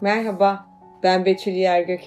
[0.00, 0.66] Merhaba,
[1.02, 2.00] ben Betül Yergök.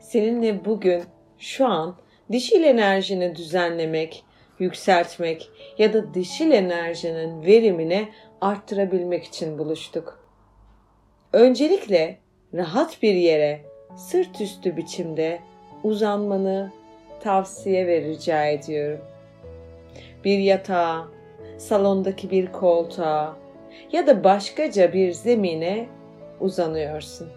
[0.00, 1.02] Seninle bugün,
[1.38, 1.96] şu an
[2.32, 4.24] dişil enerjini düzenlemek,
[4.58, 8.08] yükseltmek ya da dişil enerjinin verimini
[8.40, 10.28] arttırabilmek için buluştuk.
[11.32, 12.18] Öncelikle
[12.54, 13.60] rahat bir yere
[13.96, 15.40] sırt üstü biçimde
[15.82, 16.72] uzanmanı
[17.20, 19.04] tavsiye ve rica ediyorum.
[20.24, 21.08] Bir yatağa,
[21.58, 23.36] salondaki bir koltuğa
[23.92, 25.88] ya da başkaca bir zemine
[26.42, 27.28] uzanıyorsun.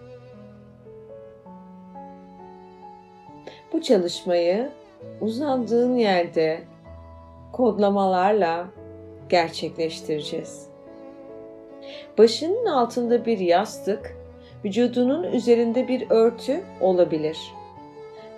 [3.73, 4.69] Bu çalışmayı
[5.21, 6.59] uzandığın yerde
[7.53, 8.67] kodlamalarla
[9.29, 10.67] gerçekleştireceğiz.
[12.17, 14.15] Başının altında bir yastık,
[14.65, 17.37] vücudunun üzerinde bir örtü olabilir.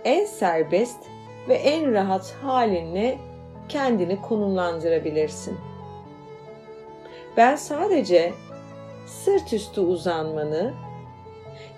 [0.06, 0.98] En serbest
[1.50, 3.18] ve en rahat halinle
[3.70, 5.58] kendini konumlandırabilirsin.
[7.38, 8.34] Ben sadece
[9.08, 10.74] sırt üstü uzanmanı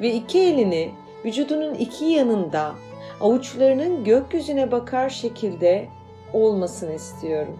[0.01, 0.91] ve iki elini
[1.25, 2.75] vücudunun iki yanında
[3.21, 5.87] avuçlarının gökyüzüne bakar şekilde
[6.33, 7.59] olmasını istiyorum.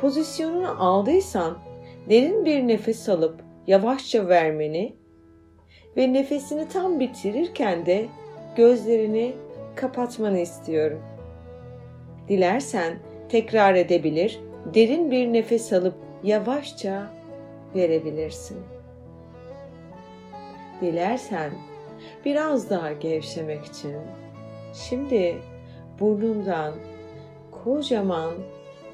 [0.00, 1.58] Pozisyonunu aldıysan
[2.08, 4.94] derin bir nefes alıp yavaşça vermeni
[5.96, 8.06] ve nefesini tam bitirirken de
[8.56, 9.32] gözlerini
[9.76, 11.02] kapatmanı istiyorum.
[12.28, 14.40] Dilersen tekrar edebilir,
[14.74, 17.06] derin bir nefes alıp yavaşça
[17.74, 18.58] verebilirsin.
[20.80, 21.50] Dilersen
[22.24, 23.96] biraz daha gevşemek için
[24.74, 25.36] şimdi
[26.00, 26.74] burnundan
[27.50, 28.34] kocaman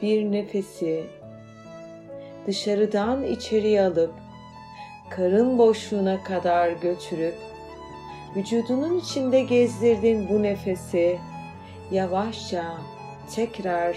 [0.03, 1.05] bir nefesi
[2.47, 4.15] dışarıdan içeriye alıp
[5.11, 7.35] karın boşluğuna kadar götürüp
[8.37, 11.19] vücudunun içinde gezdirdiğin bu nefesi
[11.91, 12.65] yavaşça
[13.35, 13.97] tekrar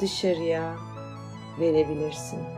[0.00, 0.74] dışarıya
[1.60, 2.55] verebilirsin.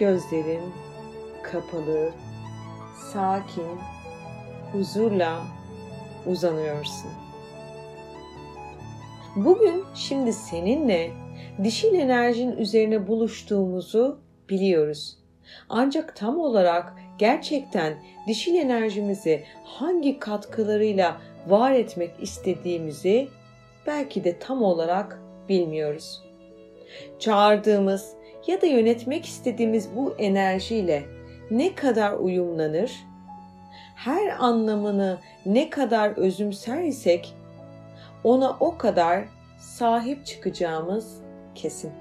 [0.00, 0.62] Gözlerin
[1.42, 2.12] kapalı,
[3.12, 3.78] sakin,
[4.72, 5.42] huzurla
[6.26, 7.10] uzanıyorsun.
[9.36, 11.10] Bugün şimdi seninle
[11.64, 15.18] dişil enerjin üzerine buluştuğumuzu biliyoruz.
[15.68, 17.94] Ancak tam olarak gerçekten
[18.26, 23.28] dişil enerjimizi hangi katkılarıyla var etmek istediğimizi
[23.86, 26.22] belki de tam olarak bilmiyoruz.
[27.18, 31.02] Çağırdığımız ya da yönetmek istediğimiz bu enerjiyle
[31.50, 32.92] ne kadar uyumlanır,
[33.94, 37.34] her anlamını ne kadar özümser isek
[38.24, 39.24] ona o kadar
[39.58, 41.20] sahip çıkacağımız
[41.54, 41.92] kesin.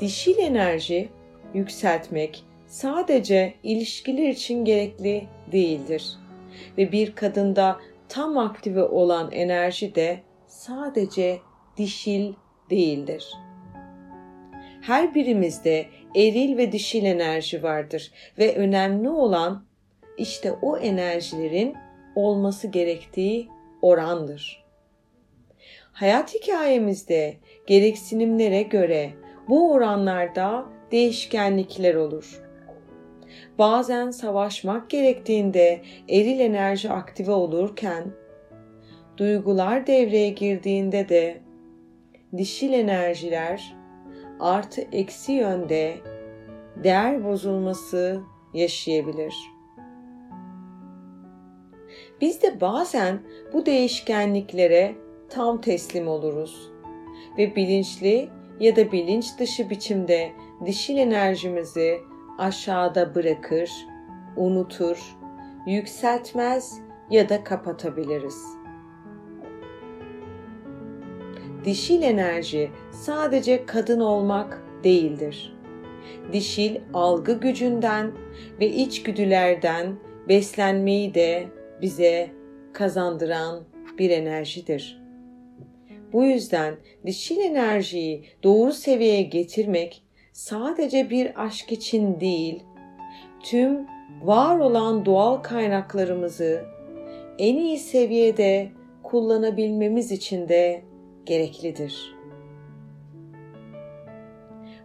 [0.00, 1.08] Dişil enerji
[1.54, 6.16] yükseltmek sadece ilişkiler için gerekli değildir
[6.78, 11.38] ve bir kadında tam aktive olan enerji de sadece
[11.76, 12.32] dişil
[12.70, 13.34] değildir.
[14.80, 15.86] Her birimizde
[16.16, 19.64] eril ve dişil enerji vardır ve önemli olan
[20.18, 21.74] işte o enerjilerin
[22.14, 23.48] olması gerektiği
[23.82, 24.64] orandır.
[25.92, 27.36] Hayat hikayemizde
[27.66, 29.10] gereksinimlere göre
[29.48, 32.42] bu oranlarda değişkenlikler olur.
[33.58, 38.04] Bazen savaşmak gerektiğinde eril enerji aktive olurken,
[39.16, 41.40] duygular devreye girdiğinde de
[42.36, 43.76] dişil enerjiler
[44.40, 45.96] artı eksi yönde
[46.76, 48.20] değer bozulması
[48.54, 49.34] yaşayabilir.
[52.20, 53.20] Biz de bazen
[53.52, 54.94] bu değişkenliklere
[55.28, 56.70] tam teslim oluruz
[57.38, 58.28] ve bilinçli
[58.60, 60.32] ya da bilinç dışı biçimde
[60.66, 62.00] dişil enerjimizi
[62.38, 63.70] aşağıda bırakır,
[64.36, 65.16] unutur,
[65.66, 66.80] yükseltmez
[67.10, 68.59] ya da kapatabiliriz.
[71.64, 75.56] Dişil enerji sadece kadın olmak değildir.
[76.32, 78.12] Dişil algı gücünden
[78.60, 79.96] ve içgüdülerden
[80.28, 81.46] beslenmeyi de
[81.82, 82.30] bize
[82.72, 83.64] kazandıran
[83.98, 85.02] bir enerjidir.
[86.12, 86.74] Bu yüzden
[87.06, 92.62] dişil enerjiyi doğru seviyeye getirmek sadece bir aşk için değil,
[93.42, 93.86] tüm
[94.22, 96.64] var olan doğal kaynaklarımızı
[97.38, 98.68] en iyi seviyede
[99.02, 100.82] kullanabilmemiz için de
[101.30, 102.16] gereklidir.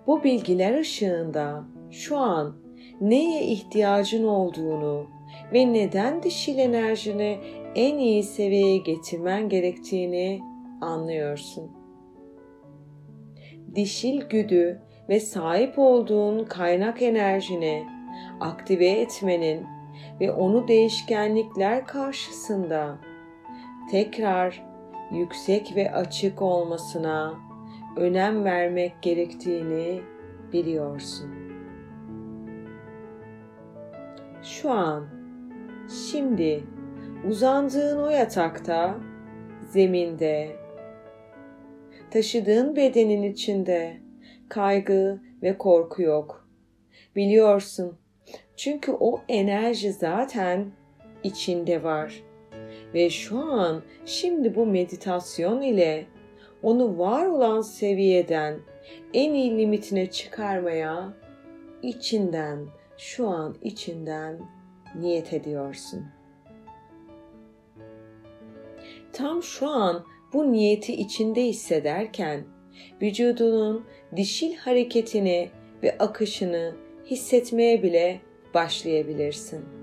[0.07, 2.55] Bu bilgiler ışığında şu an
[3.01, 5.07] neye ihtiyacın olduğunu
[5.53, 7.37] ve neden dişil enerjini
[7.75, 10.41] en iyi seviyeye getirmen gerektiğini
[10.81, 11.71] anlıyorsun.
[13.75, 17.83] Dişil güdü ve sahip olduğun kaynak enerjini
[18.39, 19.65] aktive etmenin
[20.19, 22.97] ve onu değişkenlikler karşısında
[23.91, 24.74] tekrar
[25.11, 27.33] yüksek ve açık olmasına
[27.97, 30.01] önem vermek gerektiğini
[30.53, 31.29] biliyorsun.
[34.43, 35.07] Şu an,
[36.11, 36.63] şimdi
[37.29, 38.95] uzandığın o yatakta,
[39.69, 40.55] zeminde,
[42.11, 43.97] taşıdığın bedenin içinde
[44.49, 46.47] kaygı ve korku yok.
[47.15, 47.97] Biliyorsun.
[48.57, 50.65] Çünkü o enerji zaten
[51.23, 52.23] içinde var.
[52.95, 56.05] Ve şu an şimdi bu meditasyon ile
[56.63, 58.59] onu var olan seviyeden
[59.13, 61.13] en iyi limitine çıkarmaya
[61.81, 62.59] içinden,
[62.97, 64.39] şu an içinden
[64.99, 66.05] niyet ediyorsun.
[69.13, 72.43] Tam şu an bu niyeti içinde hissederken
[73.01, 75.49] vücudunun dişil hareketini
[75.83, 76.75] ve akışını
[77.05, 78.21] hissetmeye bile
[78.53, 79.74] başlayabilirsin.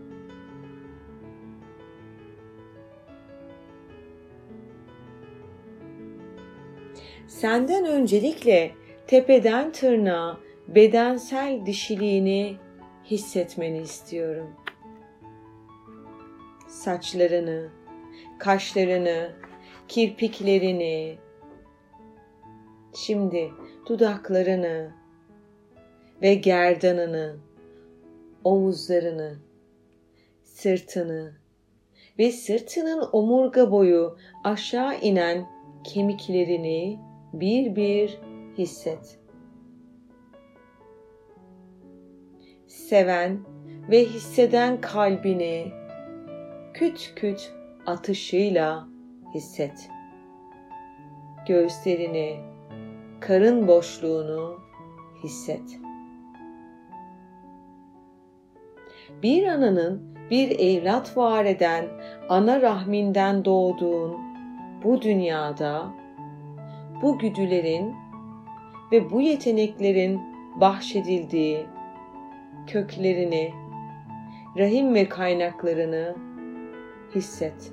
[7.43, 8.71] Senden öncelikle
[9.07, 12.57] tepeden tırnağa bedensel dişiliğini
[13.05, 14.51] hissetmeni istiyorum.
[16.69, 17.69] Saçlarını,
[18.39, 19.33] kaşlarını,
[19.89, 21.19] kirpiklerini,
[22.95, 23.51] şimdi
[23.89, 24.93] dudaklarını
[26.23, 27.37] ve gerdanını,
[28.45, 29.37] omuzlarını,
[30.45, 31.33] sırtını
[32.19, 35.47] ve sırtının omurga boyu aşağı inen
[35.85, 38.19] kemiklerini bir bir
[38.59, 39.19] hisset.
[42.67, 43.39] Seven
[43.91, 45.73] ve hisseden kalbini
[46.75, 47.53] küt küt
[47.87, 48.89] atışıyla
[49.35, 49.91] hisset.
[51.49, 52.41] Göğüslerini,
[53.21, 54.61] karın boşluğunu
[55.23, 55.81] hisset.
[59.23, 61.89] Bir ananın bir evlat var eden
[62.29, 64.17] ana rahminden doğduğun
[64.85, 66.02] bu dünyada
[67.03, 67.95] bu güdülerin
[68.93, 70.21] ve bu yeteneklerin
[70.61, 71.67] bahşedildiği
[72.67, 73.55] köklerini,
[74.59, 76.17] rahim ve kaynaklarını
[77.15, 77.73] hisset.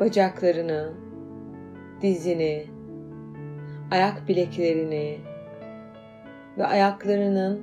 [0.00, 0.92] Bacaklarını,
[2.02, 2.66] dizini,
[3.90, 5.18] ayak bileklerini
[6.58, 7.62] ve ayaklarının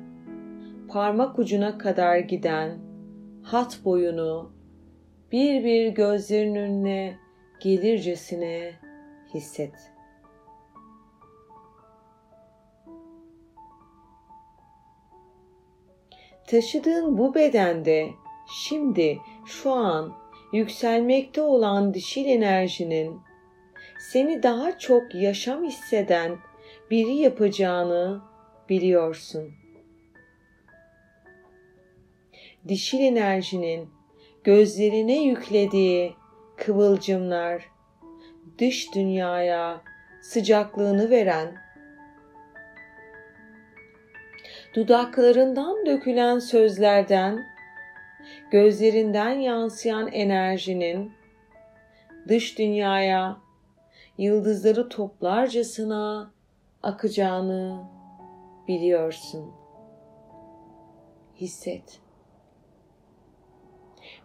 [0.88, 2.80] parmak ucuna kadar giden
[3.44, 4.61] hat boyunu
[5.32, 7.18] bir bir gözlerin önüne
[7.60, 8.74] gelircesine
[9.34, 9.92] hisset.
[16.48, 18.10] Taşıdığın bu bedende
[18.66, 20.14] şimdi şu an
[20.54, 23.22] yükselmekte olan dişil enerjinin
[24.12, 26.38] seni daha çok yaşam hisseden
[26.92, 28.22] biri yapacağını
[28.70, 29.54] biliyorsun.
[32.68, 34.01] Dişil enerjinin
[34.44, 36.16] gözlerine yüklediği
[36.58, 37.72] kıvılcımlar
[38.60, 39.82] dış dünyaya
[40.22, 41.56] sıcaklığını veren
[44.76, 47.46] dudaklarından dökülen sözlerden
[48.52, 51.12] gözlerinden yansıyan enerjinin
[52.28, 53.38] dış dünyaya
[54.18, 56.32] yıldızları toplarcasına
[56.84, 57.84] akacağını
[58.68, 59.52] biliyorsun.
[61.36, 62.00] Hisset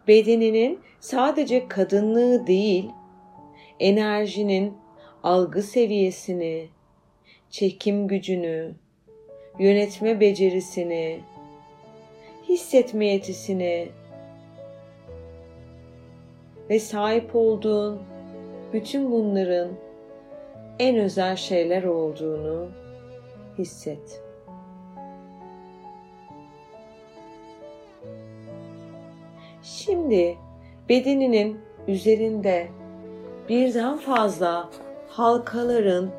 [0.08, 2.90] bedeninin sadece kadınlığı değil,
[3.80, 4.74] enerjinin
[5.22, 6.68] algı seviyesini,
[7.50, 8.74] çekim gücünü,
[9.58, 11.20] yönetme becerisini,
[12.48, 13.88] hissetme yetisini
[16.70, 18.02] ve sahip olduğun
[18.72, 19.68] bütün bunların
[20.78, 22.68] en özel şeyler olduğunu
[23.58, 24.25] hisset.
[29.66, 30.38] Şimdi
[30.88, 32.68] bedeninin üzerinde
[33.48, 34.68] birden fazla
[35.08, 36.10] halkaların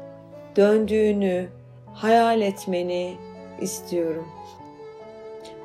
[0.55, 1.49] döndüğünü
[1.93, 3.17] hayal etmeni
[3.61, 4.27] istiyorum.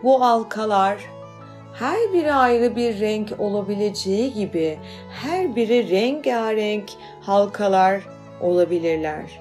[0.02, 0.98] Bu halkalar
[1.74, 4.78] her biri ayrı bir renk olabileceği gibi
[5.10, 8.02] her biri rengarenk halkalar
[8.40, 9.40] olabilirler.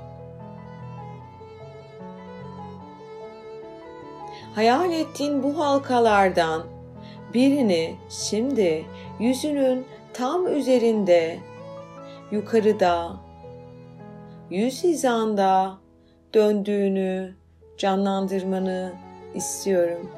[4.56, 6.81] Hayal ettiğin bu halkalardan
[7.34, 8.86] birini şimdi
[9.20, 11.38] yüzünün tam üzerinde
[12.32, 13.18] yukarıda
[14.50, 15.78] yüz hizanda
[16.34, 17.36] döndüğünü
[17.78, 18.94] canlandırmanı
[19.36, 20.10] istiyorum.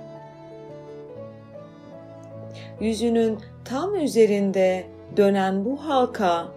[2.80, 4.84] Yüzünün tam üzerinde
[5.18, 6.48] dönen bu halka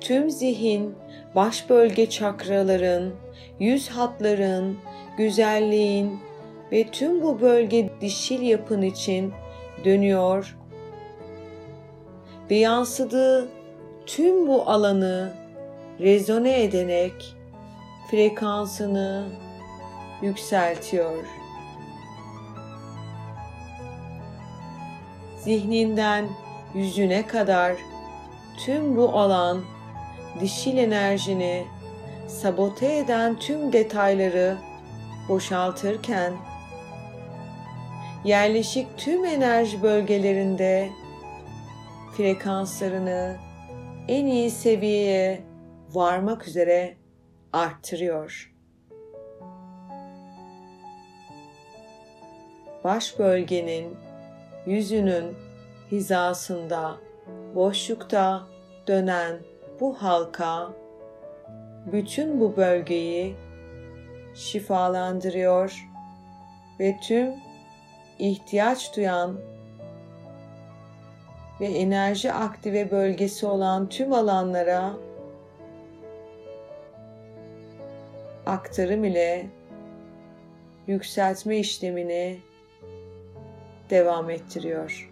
[0.00, 0.94] tüm zihin,
[1.34, 3.12] baş bölge çakraların,
[3.60, 4.78] yüz hatların,
[5.18, 6.18] güzelliğin
[6.72, 9.32] ve tüm bu bölge dişil yapın için
[9.86, 10.56] dönüyor
[12.50, 13.48] ve yansıdığı
[14.06, 15.32] tüm bu alanı
[16.00, 17.34] rezone ederek
[18.10, 19.28] frekansını
[20.22, 21.24] yükseltiyor.
[25.38, 26.28] Zihninden
[26.74, 27.72] yüzüne kadar
[28.64, 29.60] tüm bu alan
[30.40, 31.66] dişil enerjini
[32.28, 34.56] sabote eden tüm detayları
[35.28, 36.32] boşaltırken
[38.26, 40.88] yerleşik tüm enerji bölgelerinde
[42.16, 43.36] frekanslarını
[44.08, 45.40] en iyi seviyeye
[45.92, 46.94] varmak üzere
[47.52, 48.52] arttırıyor.
[52.84, 53.96] Baş bölgenin
[54.66, 55.34] yüzünün
[55.92, 56.96] hizasında
[57.54, 58.46] boşlukta
[58.86, 59.38] dönen
[59.80, 60.68] bu halka
[61.92, 63.36] bütün bu bölgeyi
[64.34, 65.88] şifalandırıyor
[66.80, 67.45] ve tüm
[68.18, 69.36] ihtiyaç duyan
[71.60, 74.92] ve enerji aktive bölgesi olan tüm alanlara
[78.46, 79.46] aktarım ile
[80.86, 82.38] yükseltme işlemini
[83.90, 85.10] devam ettiriyor.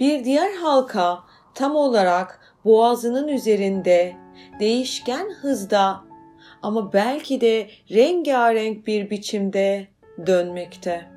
[0.00, 1.20] Bir diğer halka
[1.54, 4.16] tam olarak boğazının üzerinde
[4.60, 6.09] değişken hızda
[6.62, 9.88] ama belki de rengarenk bir biçimde
[10.26, 11.10] dönmekte.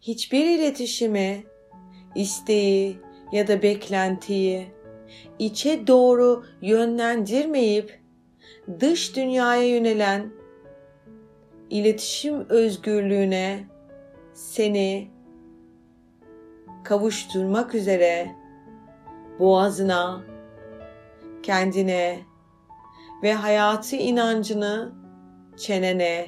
[0.00, 1.44] Hiçbir iletişimi,
[2.14, 2.98] isteği
[3.32, 4.66] ya da beklentiyi
[5.38, 8.00] içe doğru yönlendirmeyip
[8.80, 10.30] dış dünyaya yönelen
[11.70, 13.64] iletişim özgürlüğüne
[14.34, 15.08] seni
[16.84, 18.36] kavuşturmak üzere
[19.38, 20.29] boğazına,
[21.42, 22.18] kendine
[23.22, 24.92] ve hayatı inancını
[25.56, 26.26] çenene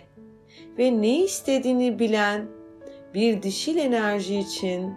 [0.79, 2.47] ve ne istediğini bilen
[3.15, 4.95] bir dişil enerji için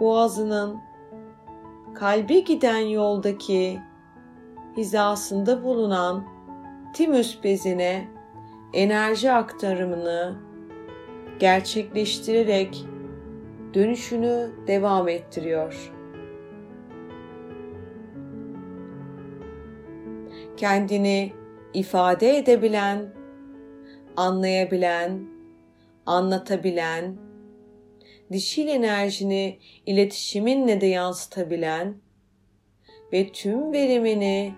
[0.00, 0.76] boğazının
[1.94, 3.80] kalbe giden yoldaki
[4.76, 6.24] hizasında bulunan
[6.94, 8.08] timüs bezine
[8.72, 10.36] enerji aktarımını
[11.38, 12.84] gerçekleştirerek
[13.74, 15.95] dönüşünü devam ettiriyor.
[20.56, 21.32] Kendini
[21.74, 23.14] ifade edebilen,
[24.16, 25.20] anlayabilen,
[26.06, 27.16] anlatabilen,
[28.32, 31.94] dişil enerjini iletişiminle de yansıtabilen
[33.12, 34.54] ve tüm verimini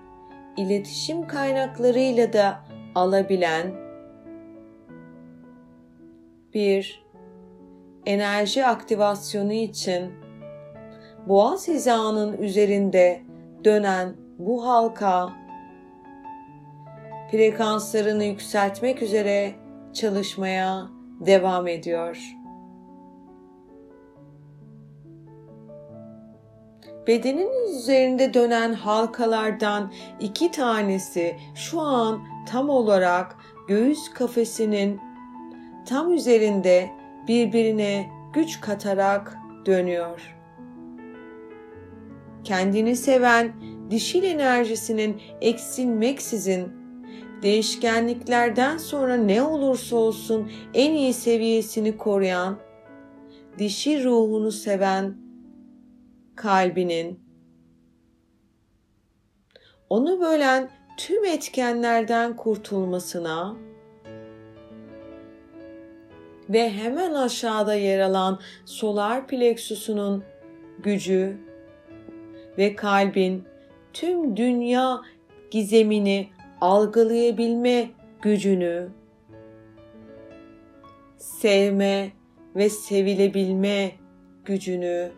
[0.56, 2.64] iletişim kaynaklarıyla da
[2.94, 3.72] alabilen
[6.54, 7.04] bir
[8.06, 10.12] enerji aktivasyonu için
[11.26, 13.22] boğaz hizanın üzerinde
[13.64, 15.32] dönen bu halka
[17.30, 19.54] frekanslarını yükseltmek üzere
[19.94, 20.88] çalışmaya
[21.20, 22.18] devam ediyor.
[27.06, 33.36] Bedenin üzerinde dönen halkalardan iki tanesi şu an tam olarak
[33.68, 35.00] göğüs kafesinin
[35.86, 36.90] tam üzerinde
[37.28, 40.36] birbirine güç katarak dönüyor.
[42.44, 43.52] Kendini seven
[43.90, 46.77] dişil enerjisinin eksilmeksizin
[47.42, 52.58] değişkenliklerden sonra ne olursa olsun en iyi seviyesini koruyan,
[53.58, 55.16] dişi ruhunu seven
[56.36, 57.20] kalbinin
[59.90, 63.56] onu bölen tüm etkenlerden kurtulmasına
[66.48, 70.24] ve hemen aşağıda yer alan solar plexusunun
[70.78, 71.36] gücü
[72.58, 73.44] ve kalbin
[73.92, 75.00] tüm dünya
[75.50, 76.28] gizemini
[76.60, 77.90] algılayabilme
[78.22, 78.88] gücünü
[81.16, 82.12] sevme
[82.56, 83.92] ve sevilebilme
[84.44, 85.10] gücünü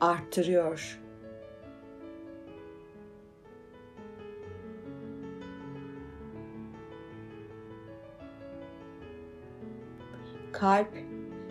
[0.00, 1.00] arttırıyor.
[10.52, 10.88] Kalp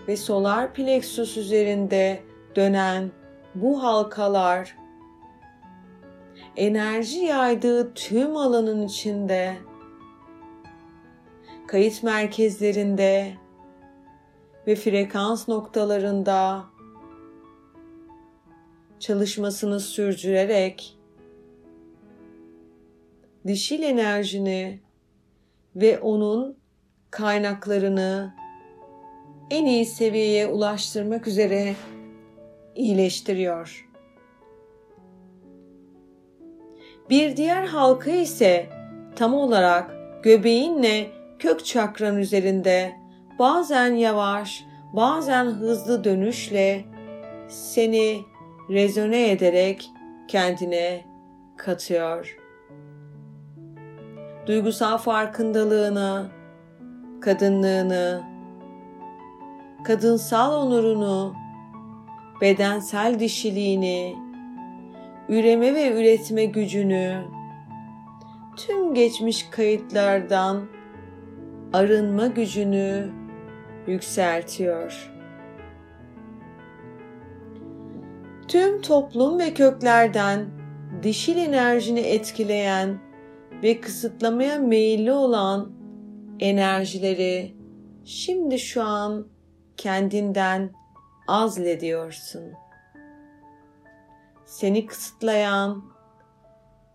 [0.07, 2.19] ve solar plexus üzerinde
[2.55, 3.11] dönen
[3.55, 4.82] bu halkalar
[6.57, 9.57] enerji yaydığı tüm alanın içinde
[11.67, 13.33] kayıt merkezlerinde
[14.67, 16.63] ve frekans noktalarında
[18.99, 20.97] çalışmasını sürdürerek
[23.47, 24.79] dişil enerjini
[25.75, 26.57] ve onun
[27.11, 28.33] kaynaklarını
[29.49, 31.75] en iyi seviyeye ulaştırmak üzere
[32.75, 33.92] iyileştiriyor.
[37.09, 38.69] Bir diğer halka ise
[39.15, 39.91] tam olarak
[40.23, 41.07] göbeğinle
[41.39, 42.95] kök çakran üzerinde
[43.39, 46.85] bazen yavaş, bazen hızlı dönüşle
[47.47, 48.21] seni
[48.69, 49.89] rezone ederek
[50.27, 51.05] kendine
[51.57, 52.37] katıyor.
[54.47, 56.29] Duygusal farkındalığını,
[57.21, 58.23] kadınlığını,
[59.83, 61.33] kadınsal onurunu,
[62.41, 64.15] bedensel dişiliğini,
[65.29, 67.23] üreme ve üretme gücünü,
[68.57, 70.65] tüm geçmiş kayıtlardan
[71.73, 73.09] arınma gücünü
[73.87, 75.11] yükseltiyor.
[78.47, 80.45] Tüm toplum ve köklerden
[81.03, 82.99] dişil enerjini etkileyen
[83.63, 85.71] ve kısıtlamaya meyilli olan
[86.39, 87.55] enerjileri
[88.05, 89.27] şimdi şu an
[89.77, 90.71] kendinden
[91.27, 92.62] azlediyorsun.
[94.53, 95.83] Seni kısıtlayan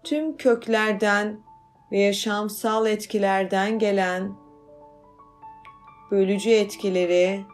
[0.05, 1.41] tüm köklerden
[1.93, 4.33] ve yaşamsal etkilerden gelen
[6.11, 7.45] bölücü etkileri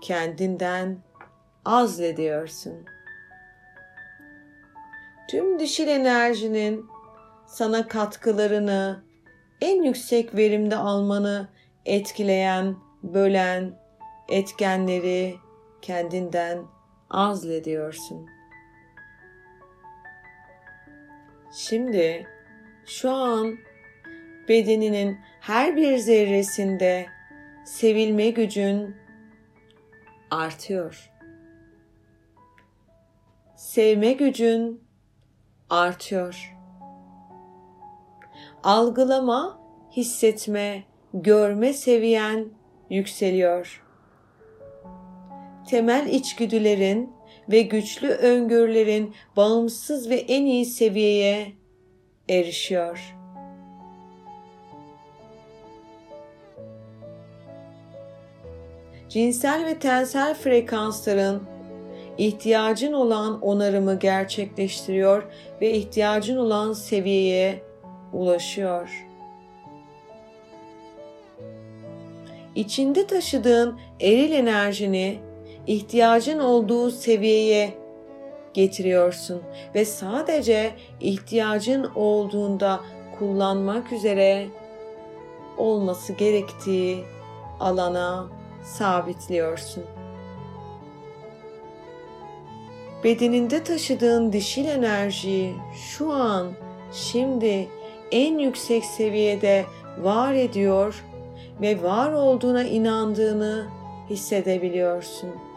[0.00, 0.98] kendinden
[1.64, 2.84] azlediyorsun.
[5.30, 6.86] Tüm dişil enerjinin
[7.46, 9.04] sana katkılarını
[9.60, 11.48] en yüksek verimde almanı
[11.86, 13.78] etkileyen, bölen
[14.28, 15.36] etkenleri
[15.82, 16.64] kendinden
[17.10, 18.41] azlediyorsun.
[21.52, 22.26] Şimdi
[22.86, 23.58] şu an
[24.48, 27.06] bedeninin her bir zerresinde
[27.64, 28.96] sevilme gücün
[30.30, 31.12] artıyor.
[33.56, 34.84] Sevme gücün
[35.70, 36.56] artıyor.
[38.62, 39.60] Algılama,
[39.96, 42.48] hissetme, görme seviyen
[42.90, 43.82] yükseliyor.
[45.68, 47.12] Temel içgüdülerin
[47.50, 51.52] ve güçlü öngörülerin bağımsız ve en iyi seviyeye
[52.28, 53.16] erişiyor.
[59.08, 61.42] Cinsel ve tensel frekansların
[62.18, 65.22] ihtiyacın olan onarımı gerçekleştiriyor
[65.60, 67.62] ve ihtiyacın olan seviyeye
[68.12, 69.06] ulaşıyor.
[72.54, 75.18] İçinde taşıdığın eril enerjini
[75.66, 77.74] ihtiyacın olduğu seviyeye
[78.54, 79.42] getiriyorsun
[79.74, 82.80] ve sadece ihtiyacın olduğunda
[83.18, 84.46] kullanmak üzere
[85.58, 87.04] olması gerektiği
[87.60, 88.26] alana
[88.62, 89.84] sabitliyorsun.
[93.04, 96.52] Bedeninde taşıdığın dişil enerjiyi şu an
[96.92, 97.68] şimdi
[98.12, 99.64] en yüksek seviyede
[99.98, 101.04] var ediyor
[101.60, 103.66] ve var olduğuna inandığını
[104.10, 105.51] hissedebiliyorsun.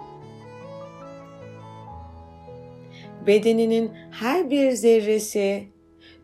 [3.28, 5.64] Bedeninin her bir zerresi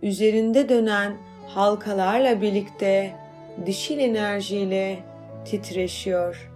[0.02, 1.14] üzerinde dönen
[1.48, 3.12] halkalarla birlikte
[3.66, 5.00] dişil enerjiyle
[5.46, 6.52] titreşiyor.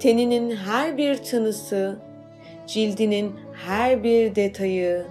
[0.00, 1.98] Teninin her bir tınısı,
[2.66, 3.32] cildinin
[3.66, 5.04] her bir detayı,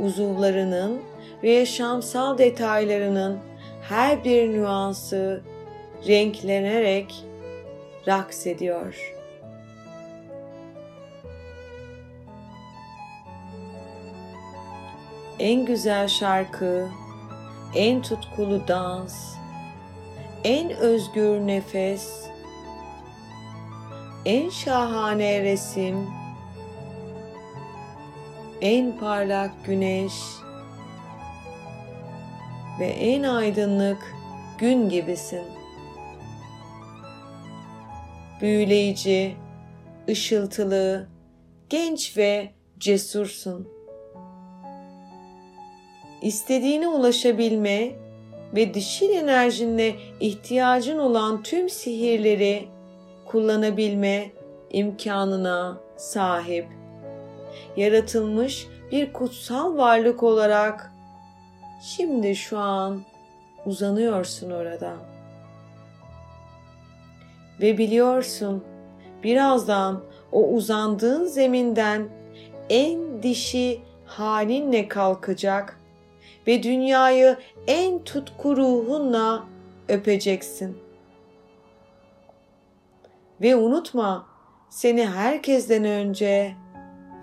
[0.00, 1.00] uzuvlarının
[1.42, 3.38] ve yaşamsal detaylarının
[3.88, 5.42] her bir nüansı
[6.08, 7.14] renklenerek
[8.06, 9.19] raks ediyor.
[15.40, 16.88] En güzel şarkı,
[17.74, 19.34] en tutkulu dans,
[20.44, 22.26] en özgür nefes,
[24.24, 26.06] en şahane resim,
[28.60, 30.12] en parlak güneş
[32.80, 34.14] ve en aydınlık
[34.58, 35.44] gün gibisin.
[38.40, 39.36] Büyüleyici,
[40.08, 41.08] ışıltılı,
[41.68, 43.79] genç ve cesursun.
[46.22, 47.92] İstediğine ulaşabilme
[48.54, 52.68] ve dişil enerjinle ihtiyacın olan tüm sihirleri
[53.26, 54.30] kullanabilme
[54.70, 56.66] imkanına sahip.
[57.76, 60.92] Yaratılmış bir kutsal varlık olarak
[61.82, 63.02] şimdi şu an
[63.66, 64.92] uzanıyorsun orada.
[67.60, 68.64] Ve biliyorsun
[69.22, 70.02] birazdan
[70.32, 72.08] o uzandığın zeminden
[72.70, 75.79] en dişi halinle kalkacak
[76.50, 77.36] ve dünyayı
[77.66, 79.44] en tutku ruhunla
[79.88, 80.78] öpeceksin.
[83.40, 84.26] Ve unutma
[84.70, 86.54] seni herkesten önce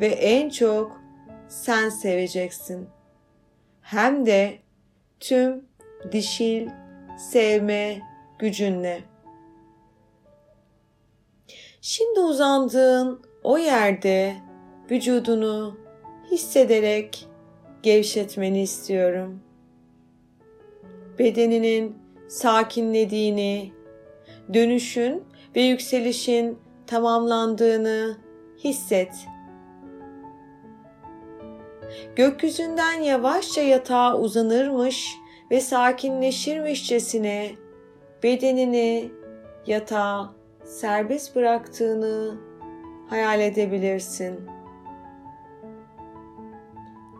[0.02, 1.02] ve en çok
[1.48, 2.90] sen seveceksin.
[3.82, 4.60] Hem de
[5.20, 5.66] tüm
[6.12, 6.70] dişil
[7.18, 8.02] sevme
[8.40, 9.04] gücünle.
[11.82, 14.36] Şimdi uzandığın o yerde
[14.92, 15.78] vücudunu
[16.32, 17.27] hissederek
[17.88, 19.40] gevşetmeni istiyorum.
[21.20, 21.96] Bedeninin
[22.28, 23.72] sakinlediğini,
[24.54, 25.24] dönüşün
[25.56, 28.18] ve yükselişin tamamlandığını
[28.64, 29.14] hisset.
[32.16, 35.16] Gökyüzünden yavaşça yatağa uzanırmış
[35.52, 37.52] ve sakinleşirmişçesine
[38.24, 39.12] bedenini
[39.68, 42.38] yatağa serbest bıraktığını
[43.10, 44.57] hayal edebilirsin.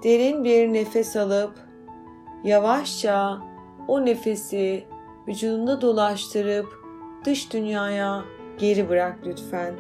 [0.04, 1.54] Derin bir nefes alıp
[2.44, 3.42] yavaşça
[3.88, 4.84] o nefesi
[5.28, 6.84] vücudunda dolaştırıp
[7.26, 8.24] dış dünyaya
[8.58, 9.74] geri bırak lütfen.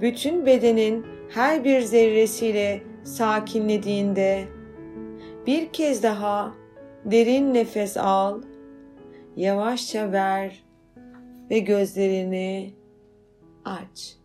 [0.00, 4.44] Bütün bedenin her bir zerresiyle sakinlediğinde
[5.46, 6.54] bir kez daha
[7.04, 8.42] derin nefes al,
[9.36, 10.64] yavaşça ver
[11.50, 12.74] ve gözlerini
[13.64, 14.16] aç.